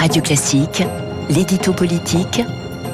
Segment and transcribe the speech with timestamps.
[0.00, 0.82] Radio Classique,
[1.28, 2.40] l'édito politique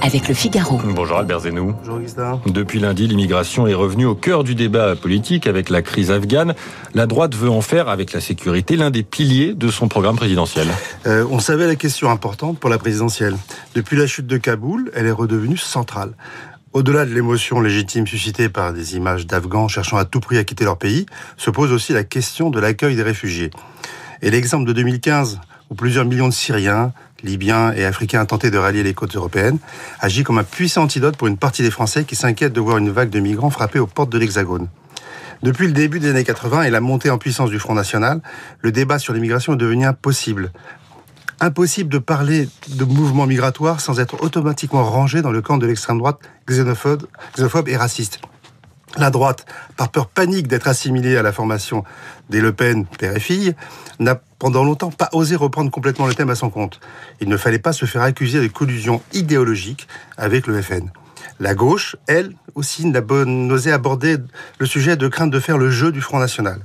[0.03, 0.81] avec le Figaro.
[0.85, 1.73] Bonjour Albert Zenou.
[1.79, 2.41] Bonjour Augustin.
[2.47, 6.57] Depuis lundi, l'immigration est revenue au cœur du débat politique avec la crise afghane.
[6.95, 10.67] La droite veut en faire, avec la sécurité, l'un des piliers de son programme présidentiel.
[11.07, 13.37] Euh, on savait la question importante pour la présidentielle.
[13.77, 16.11] Depuis la chute de Kaboul, elle est redevenue centrale.
[16.73, 20.65] Au-delà de l'émotion légitime suscitée par des images d'Afghans cherchant à tout prix à quitter
[20.65, 23.51] leur pays, se pose aussi la question de l'accueil des réfugiés.
[24.23, 25.39] Et l'exemple de 2015,
[25.71, 29.59] où plusieurs millions de Syriens, Libyens et Africains tenté de rallier les côtes européennes,
[30.01, 32.91] agit comme un puissant antidote pour une partie des Français qui s'inquiètent de voir une
[32.91, 34.69] vague de migrants frapper aux portes de l'Hexagone.
[35.43, 38.21] Depuis le début des années 80 et la montée en puissance du Front National,
[38.61, 40.51] le débat sur l'immigration est devenu impossible.
[41.41, 45.99] Impossible de parler de mouvements migratoires sans être automatiquement rangé dans le camp de l'extrême
[45.99, 48.21] droite xénophobe, xénophobe et raciste.
[48.97, 49.45] La droite,
[49.77, 51.85] par peur panique d'être assimilée à la formation
[52.31, 53.55] des Le Pen, père et fille,
[53.99, 56.81] n'a pendant longtemps pas osé reprendre complètement le thème à son compte.
[57.21, 60.91] Il ne fallait pas se faire accuser de collusion idéologique avec le FN.
[61.39, 64.17] La gauche, elle aussi, n'a osé aborder
[64.59, 66.61] le sujet de crainte de faire le jeu du Front National.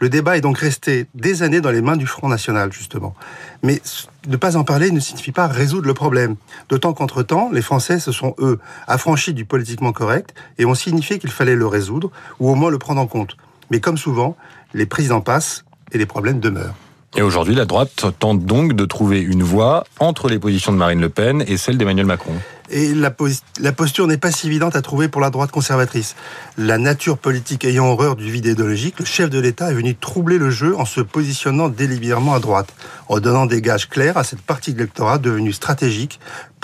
[0.00, 3.14] Le débat est donc resté des années dans les mains du Front National, justement.
[3.62, 3.80] Mais
[4.26, 6.36] ne pas en parler ne signifie pas résoudre le problème.
[6.68, 11.30] D'autant qu'entre-temps, les Français se sont, eux, affranchis du politiquement correct et ont signifié qu'il
[11.30, 13.36] fallait le résoudre, ou au moins le prendre en compte.
[13.70, 14.36] Mais comme souvent,
[14.74, 16.74] les présidents passent et les problèmes demeurent.
[17.18, 21.00] Et aujourd'hui, la droite tente donc de trouver une voie entre les positions de Marine
[21.00, 22.34] Le Pen et celles d'Emmanuel Macron.
[22.68, 26.14] Et la, posture n'est pas si évidente à trouver pour la droite conservatrice.
[26.58, 30.36] La nature politique ayant horreur du vide idéologique, le chef de l'État est venu troubler
[30.36, 32.74] le jeu en se positionnant délibérément à droite,
[33.08, 36.20] en donnant des gages clairs à cette partie de l'électorat devenue stratégique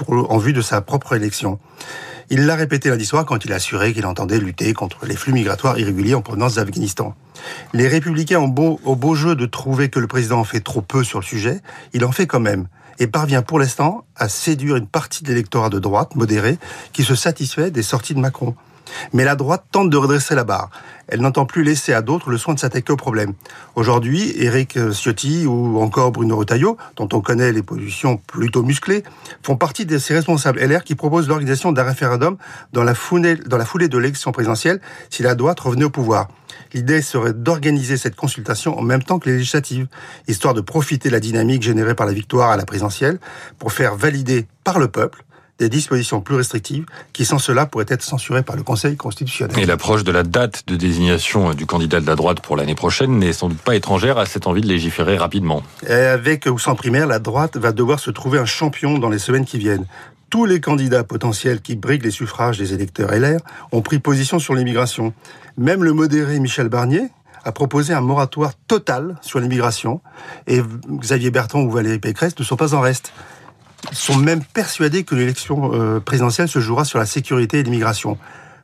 [0.06, 1.60] en vue de sa propre élection.
[2.32, 5.34] Il l'a répété lundi soir quand il a assuré qu'il entendait lutter contre les flux
[5.34, 7.14] migratoires irréguliers en provenance d'Afghanistan.
[7.74, 10.80] Les républicains ont beau, au beau jeu de trouver que le président en fait trop
[10.80, 11.60] peu sur le sujet,
[11.92, 15.68] il en fait quand même et parvient pour l'instant à séduire une partie de l'électorat
[15.68, 16.56] de droite modéré
[16.94, 18.54] qui se satisfait des sorties de Macron.
[19.12, 20.70] Mais la droite tente de redresser la barre.
[21.08, 23.34] Elle n'entend plus laisser à d'autres le soin de s'attaquer au problème.
[23.74, 29.02] Aujourd'hui, Éric Ciotti ou encore Bruno Retailleau, dont on connaît les positions plutôt musclées,
[29.42, 32.36] font partie de ces responsables LR qui proposent l'organisation d'un référendum
[32.72, 36.28] dans la foulée, de l'élection présidentielle si la droite revenait au pouvoir.
[36.72, 39.88] L'idée serait d'organiser cette consultation en même temps que les législatives,
[40.28, 43.18] histoire de profiter de la dynamique générée par la victoire à la présidentielle
[43.58, 45.24] pour faire valider par le peuple
[45.58, 49.58] des dispositions plus restrictives qui, sans cela, pourraient être censurées par le Conseil constitutionnel.
[49.58, 53.18] Et l'approche de la date de désignation du candidat de la droite pour l'année prochaine
[53.18, 55.62] n'est sans doute pas étrangère à cette envie de légiférer rapidement.
[55.86, 59.18] Et avec ou sans primaire, la droite va devoir se trouver un champion dans les
[59.18, 59.86] semaines qui viennent.
[60.30, 63.40] Tous les candidats potentiels qui briguent les suffrages des électeurs LR
[63.70, 65.12] ont pris position sur l'immigration.
[65.58, 67.10] Même le modéré Michel Barnier,
[67.44, 70.00] a proposé un moratoire total sur l'immigration
[70.46, 73.12] et Xavier Bertrand ou Valérie Pécresse ne sont pas en reste.
[73.90, 78.16] Sont même persuadés que l'élection euh, présidentielle se jouera sur la sécurité et l'immigration.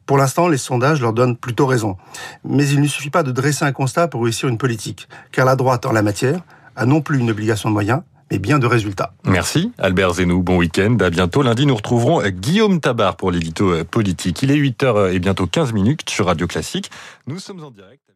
[0.07, 1.97] Pour l'instant, les sondages leur donnent plutôt raison.
[2.45, 5.57] Mais il ne suffit pas de dresser un constat pour réussir une politique, car la
[5.57, 6.41] droite, en la matière,
[6.77, 9.13] a non plus une obligation de moyens, mais bien de résultats.
[9.25, 11.43] Merci Albert Zenou, bon week-end, à bientôt.
[11.43, 14.43] Lundi, nous retrouverons Guillaume Tabar pour l'édito politique.
[14.43, 16.91] Il est 8h et bientôt 15 minutes sur Radio Classique.
[17.27, 18.09] Nous sommes en direct.